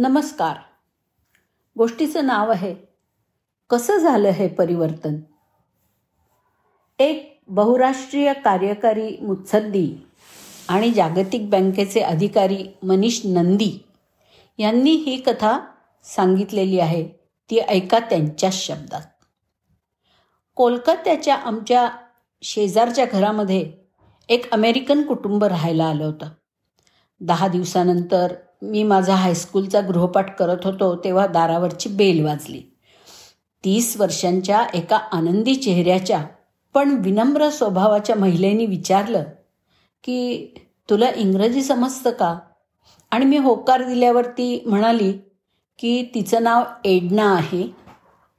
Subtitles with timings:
[0.00, 0.56] नमस्कार.
[1.78, 2.74] गोष्टीचं नाव आहे
[3.70, 5.16] कसं झालं हे परिवर्तन?
[6.98, 10.06] एक बहुराष्ट्रीय कार्यकारी मुत्सद्दी
[10.68, 13.84] आणि जागतिक बँकेचे अधिकारी मनीष नंदी
[14.58, 15.58] यांनी ही कथा
[16.04, 17.08] सांगितलेली आहे
[17.50, 19.02] ती ऐका त्यांच्याच शब्दात.
[20.54, 21.90] कोलकात्याच्या आमच्या
[22.42, 23.72] शेजारच्या घरामध्ये
[24.28, 26.28] एक अमेरिकन कुटुंब राहायला आलं होतं.
[27.20, 32.62] दहा दिवसानंतर मी माझा हायस्कूलचा गृहपाठ करत होतो तेव्हा दारावरची बेल वाजली.
[33.64, 36.24] तीस वर्षांच्या एका आनंदी चेहऱ्याच्या
[36.74, 39.22] पण विनम्र स्वभावाच्या महिलेने विचारलं
[40.04, 40.46] की
[40.90, 42.38] तुला इंग्रजी समजतं का?
[43.10, 45.12] आणि मी होकार दिल्यावर ती म्हणाली
[45.78, 47.68] की तिचं नाव एडना आहे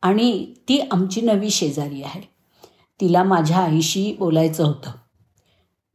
[0.02, 2.22] आणि ती आमची नवी शेजारी आहे.
[3.02, 4.92] तिला माझ्या आईशी बोलायचं होतं.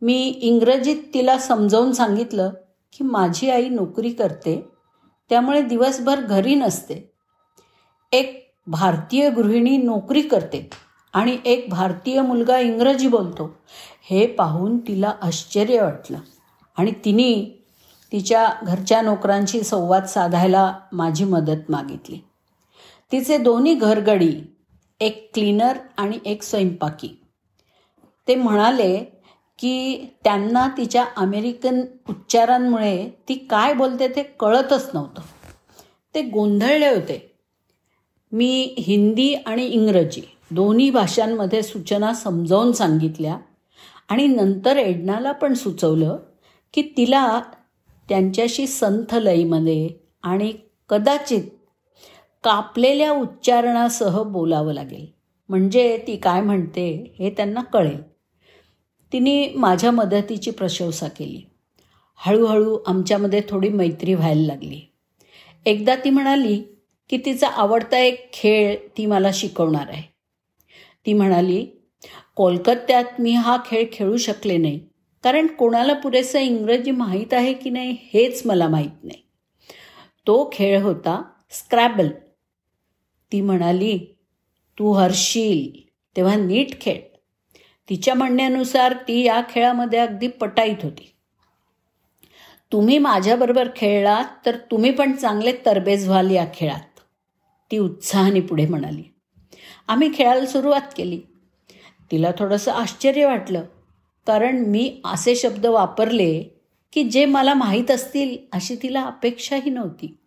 [0.03, 2.51] मी इंग्रजीत तिला समजावून सांगितलं
[2.95, 4.69] की माझी आई नोकरी करते
[5.29, 7.13] त्यामुळे दिवसभर घरी नसते.
[8.13, 10.71] एक भारतीय गृहिणी नोकरी करते
[11.13, 13.57] आणि एक भारतीय मुलगा इंग्रजी बोलतो.
[14.11, 16.19] हे पाहून तिला आश्चर्य वाटलं
[16.77, 17.63] आणि तिने
[18.13, 22.19] तिच्या घरच्या नोकरांशी संवाद साधायला माझी मदत मागितली.
[23.13, 24.57] तिचे दोन्ही घरगडी
[25.01, 27.09] एक क्लीनर आणि एक स्वयंपाकी.
[28.29, 29.14] ते म्हणाले
[29.59, 35.21] की त्यांना तिच्या अमेरिकन उच्चारांमुळे ती काय बोलते ते कळतच नव्हतं.
[36.15, 37.31] ते गोंधळले होते.
[38.33, 43.39] मी हिंदी आणि इंग्रजी दोन्ही भाषांमध्ये सूचना समजावून सांगितल्या
[44.09, 46.19] आणि नंतर एडनाला पण सुचवलं
[46.75, 47.41] की तिला
[48.09, 49.89] त्यांच्याशी संथ लईमध्ये
[50.23, 50.53] आणि
[50.89, 51.43] कदाचित
[52.45, 55.07] कापलेल्या उच्चारणासह बोलावं लागेल.
[55.49, 58.14] म्हणजे ती काय म्हणते हे त्यांना कळेल.
[59.15, 61.43] तिने माझ्या मदतीची प्रशंसा केली.
[62.17, 64.81] हळूहळू आमच्यामध्ये थोडी मैत्री व्हायला लागली.
[65.67, 66.63] एकदा ती म्हणाली
[67.11, 70.03] की तिचा आवडता एक खेळ ती मला शिकवणार आहे.
[71.07, 71.67] ती म्हणाली
[72.37, 74.81] कोलकात्यात मी हा खेळ खेळू शकले नाही
[75.25, 79.23] कारण कोणाला पुरेसं इंग्रजी माहीत आहे की नाही हेच मला माहीत नाही.
[80.27, 82.09] तो खेळ होता स्क्रॅबल.
[83.33, 83.99] ती म्हणाली
[84.79, 87.14] तू हरशील तेव्हा नीट खेळ.
[87.89, 91.11] तिच्या म्हणण्यानुसार ती या खेळामध्ये अगदी पटाईत होती.
[92.73, 97.01] तुम्ही माझ्याबरोबर खेळलात तर तुम्ही पण चांगले तरबेज व्हाल या खेळात
[97.71, 99.03] ती उत्साहाने पुढे म्हणाली.
[99.89, 101.21] आम्ही खेळायला सुरुवात केली.
[102.11, 103.65] तिला थोडंसं आश्चर्य वाटलं
[104.27, 106.43] कारण मी असे शब्द वापरले
[106.93, 110.19] की जे मला माहीत असतील अशी तिला अपेक्षाही नव्हती.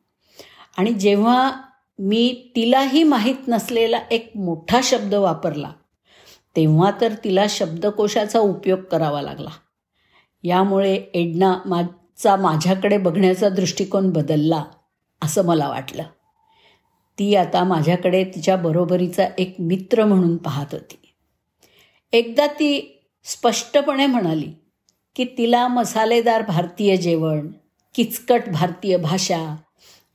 [0.77, 1.51] आणि जेव्हा
[1.99, 5.71] मी तिलाही माहीत नसलेला एक मोठा शब्द वापरला
[6.57, 9.49] तेव्हा तर तिला शब्दकोशाचा उपयोग करावा लागला.
[10.43, 14.63] यामुळे एडना माझा माझ्याकडे बघण्याचा दृष्टिकोन बदलला
[15.23, 16.03] असं मला वाटलं.
[17.19, 21.13] ती आता माझ्याकडे तिच्या बरोबरीचा एक मित्र म्हणून पाहत होती.
[22.11, 24.51] एकदा ती स्पष्टपणे म्हणाली
[25.15, 27.51] की तिला मसालेदार भारतीय जेवण
[27.95, 29.55] किचकट भारतीय भाषा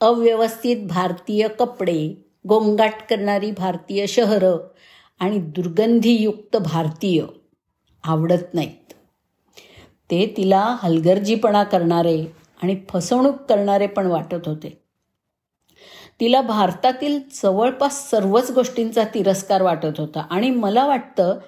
[0.00, 4.56] अव्यवस्थित भारतीय कपडे गोंगाट करणारी भारतीय शहरं
[5.22, 7.24] आणि दुर्गंधीयुक्त भारतीय
[8.04, 8.92] आवडत नाहीत.
[10.10, 12.26] ते तिला हलगर्जीपणा करणारे
[12.62, 14.82] आणि फसवणूक करणारे पण वाटत होते.
[16.20, 21.38] तिला भारतातील जवळपास सर्वच गोष्टींचा तिरस्कार वाटत होता आणि मला वाटतं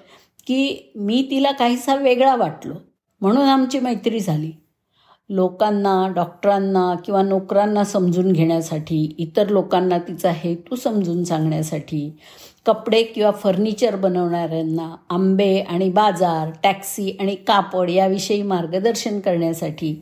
[0.47, 2.73] की मी तिला काहीसा वेगळा वाटलो
[3.21, 4.51] म्हणून आमची मैत्री झाली.
[5.29, 12.09] लोकांना डॉक्टरांना किंवा नोकरांना समजून घेण्यासाठी इतर लोकांना तिचा हेतू समजून सांगण्यासाठी
[12.65, 19.93] कपडे किंवा फर्निचर बनवणाऱ्यांना आंबे आणि बाजार टॅक्सी आणि कापड याविषयी मार्गदर्शन करण्यासाठी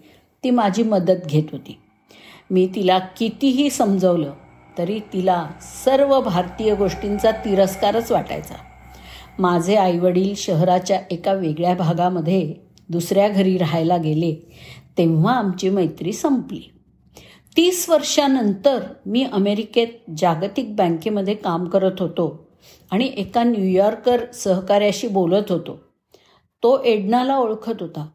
[0.44, 1.78] ती माझी मदत घेत होती.
[2.52, 4.34] मी तिला कितीही समजवलं
[4.78, 5.46] तरी तिला
[5.86, 8.56] सर्व भारतीय गोष्टींचा तिरस्कारच वाटायचा.
[9.40, 12.54] माझे आईवडील शहराच्या एका वेगळ्या भागामध्ये
[12.90, 14.36] दुसऱ्या घरी राहायला गेले
[14.98, 16.62] तेव्हा आमची मैत्री संपली.
[17.58, 19.88] तीस वर्षानंतर मी अमेरिकेत
[20.18, 22.48] जागतिक बँकेमध्ये काम करत होतो
[22.92, 25.84] आणि एका न्यूयॉर्कर सहकार्याशी बोलत होतो.
[26.64, 28.08] तो एडनाला ओळखत होता.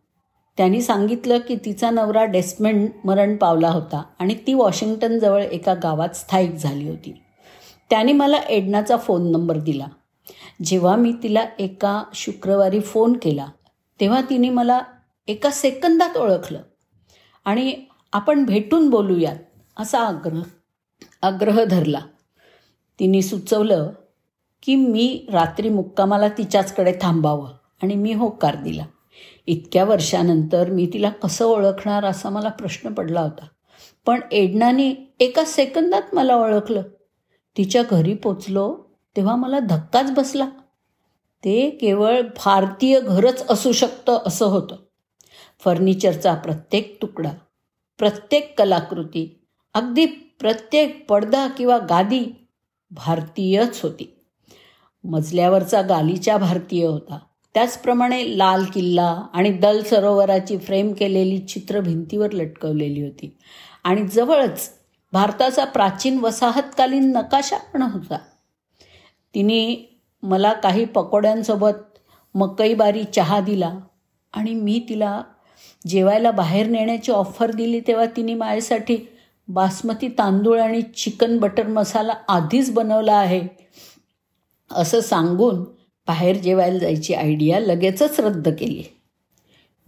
[0.56, 6.50] त्यांनी सांगितलं की तिचा नवरा डेस्मेंड मरण पावला होता आणि ती वॉशिंग्टनजवळ एका गावात स्थायिक
[6.50, 7.22] झाली होती.
[7.90, 9.86] त्याने मला एडनाचा फोन नंबर दिला.
[10.64, 13.46] जेव्हा मी तिला एका शुक्रवारी फोन केला
[14.00, 14.80] तेव्हा तिने मला
[15.28, 16.60] एका सेकंदात ओळखलं.
[17.48, 17.74] आणि
[18.12, 19.36] आपण भेटून बोलूयात
[19.76, 20.42] असा आग्रह
[21.22, 22.00] आग्रह धरला.
[23.00, 23.90] तिने सुचवलं
[24.62, 27.48] की मी रात्री मुक्कामाला तिच्याचकडे थांबावं
[27.82, 28.84] आणि मी होकार दिला.
[29.46, 33.46] इतक्या वर्षानंतर मी तिला कसं ओळखणार असा मला प्रश्न पडला होता.
[34.06, 36.82] पण एडनाने एका सेकंदात मला ओळखलं.
[37.56, 38.78] तिच्या घरी पोचलो
[39.16, 40.48] तेव्हा मला धक्काच बसला.
[41.44, 44.76] ते केवळ भारतीय घरच असू शकतं असं होतं.
[45.60, 47.31] फर्निचरचा प्रत्येक तुकडा
[47.99, 49.40] प्रत्येक कलाकृती
[49.75, 52.49] अगदी प्रत्येक पडदा किंवा गादी
[52.90, 54.25] भारतीयच होती.
[55.05, 57.19] मजल्यावरचा गालीचा भारतीय होता.
[57.55, 63.37] त्याचप्रमाणे लाल किल्ला आणि दल सरोवराची फ्रेम केलेली चित्र भिंतीवर लटकवलेली होती.
[63.84, 64.70] आणि जवळच
[65.12, 68.19] भारताचा प्राचीन वसाहतकालीन नकाशा पण होता.
[69.34, 69.90] तिने
[70.22, 71.99] मला काही पकोड्यांसोबत
[72.34, 73.78] मकईबारी चहा दिला
[74.32, 75.22] आणि मी तिला
[75.86, 78.96] जेवायला बाहेर नेण्याची ऑफर दिली तेव्हा तिने माझ्यासाठी
[79.48, 83.40] बासमती तांदूळ आणि चिकन बटर मसाला आधीच बनवला आहे.
[84.70, 85.64] असं सांगून
[86.06, 88.82] बाहेर जेवायला जायची आयडिया लगेचच रद्द केली.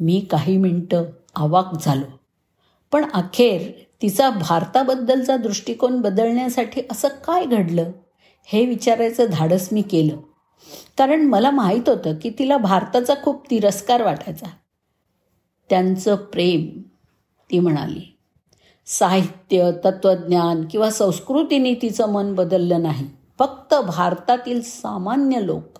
[0.00, 1.04] मी काही मिनटं
[1.34, 2.06] आवाक झालो.
[2.92, 3.70] पण अखेर
[4.02, 7.90] तिचा भारताबद्दलचा दृष्टिकोन बदलण्यासाठी असं काय घडलं
[8.44, 10.16] हे विचारायचं धाडस मी केलं.
[10.98, 14.46] कारण मला माहीत होतं की तिला भारताचा खूप तिरस्कार वाटायचा.
[15.70, 16.82] त्यांचं प्रेम.
[17.50, 18.16] ती म्हणाली
[18.86, 23.06] साहित्य तत्त्वज्ञान किंवा संस्कृतीने तिचं मन बदललं नाही.
[23.38, 25.78] फक्त भारतातील सामान्य लोक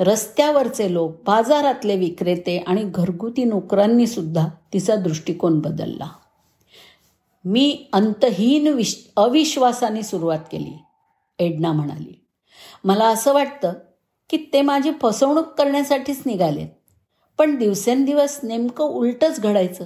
[0.00, 6.08] रस्त्यावरचे लोक बाजारातले विक्रेते आणि घरगुती नोकरांनी सुद्धा तिचा दृष्टिकोन बदलला.
[7.44, 10.78] मी अंतहीन विश अविश्वासाने सुरुवात केली
[11.38, 12.26] एडना म्हणाली.
[12.84, 13.72] मला असं वाटतं
[14.30, 16.68] की ते माझी फसवणूक करण्यासाठीच निघालेत.
[17.38, 19.84] पण दिवसेंदिवस नेमकं उलटच घडायचं.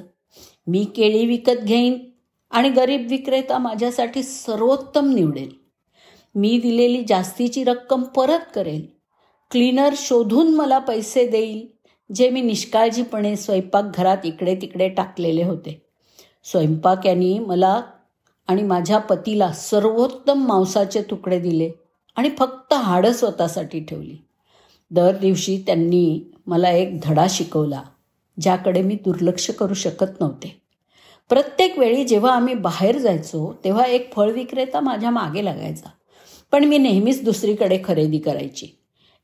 [0.67, 1.99] मी केळी विकत घेईन
[2.51, 5.49] आणि गरीब विक्रेता माझ्यासाठी सर्वोत्तम निवडेल.
[6.35, 8.87] मी दिलेली जास्तीची रक्कम परत करेल.
[9.51, 11.67] क्लीनर शोधून मला पैसे देईल
[12.15, 15.83] जे मी निष्काळजीपणे स्वयंपाकघरात इकडे तिकडे टाकलेले होते.
[16.45, 17.83] स्वयंपाक यांनी मला
[18.49, 21.71] आणि माझ्या पतीला सर्वोत्तम मांसाचे तुकडे दिले
[22.17, 24.17] आणि फक्त हाडं स्वतःसाठी ठेवली.
[24.91, 27.83] दर दिवशी त्यांनी मला एक धडा शिकवला
[28.41, 30.63] ज्याकडे मी दुर्लक्ष करू शकत नव्हते.
[31.29, 35.89] प्रत्येक वेळी जेव्हा आम्ही बाहेर जायचो तेव्हा एक फळ विक्रेता माझ्या मागे लागायचा.
[36.53, 38.67] पण मी नेहमीच दुसरीकडे खरेदी करायची.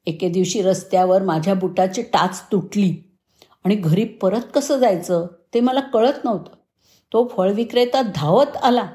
[0.07, 3.11] एके दिवशी रस्त्यावर माझ्या बुटाची टाच तुटली.
[3.65, 6.57] आणि घरी परत कसं जायचं ते मला कळत नव्हतं.
[7.13, 8.87] तो फळ विक्रेता धावत आला.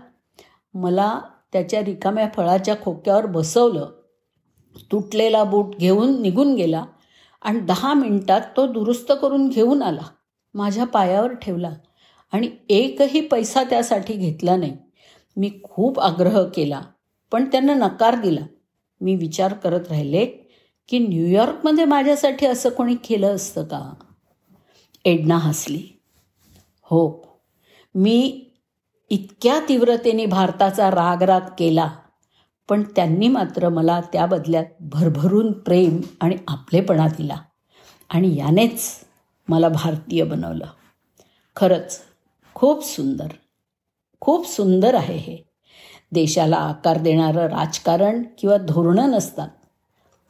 [0.73, 1.19] मला
[1.53, 3.98] त्याच्या रिकाम्या फळाच्या खोक्यावर बसवलं.
[4.91, 6.85] तुटलेला बूट घेऊन निघून गेला
[7.41, 10.01] आणि दहा मिनिटात तो दुरुस्त करून घेऊन आला.
[10.53, 11.71] माझ्या पायावर ठेवला
[12.31, 14.77] आणि एकही पैसा त्यासाठी घेतला नाही.
[15.37, 16.81] मी खूप आग्रह केला
[17.31, 18.45] पण त्यांना नकार दिला.
[19.01, 20.25] मी विचार करत राहिले
[20.89, 23.93] की न्यूयॉर्कमध्ये माझ्यासाठी असं कोणी केलं असतं का?
[25.05, 25.83] एडना हसली.
[26.83, 27.29] हो
[27.95, 28.45] मी
[29.09, 31.89] इतक्या तीव्रतेने भारताचा रागराग केला.
[32.69, 37.35] पण त्यांनी मात्र मला त्या बदल्यात भरभरून प्रेम आणि आपलेपणा दिला.
[38.09, 39.05] आणि यानेच
[39.47, 40.65] मला भारतीय बनवलं.
[41.55, 42.01] खरंच
[42.53, 43.27] खूप सुंदर.
[44.19, 45.37] खूप सुंदर आहे हे.
[46.11, 49.47] देशाला आकार देणारं राजकारण किंवा धोरणं नसतात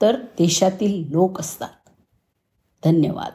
[0.01, 1.89] तर देशातील लोक असतात.
[2.85, 3.31] धन्यवाद.